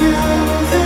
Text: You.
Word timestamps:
You. 0.00 0.81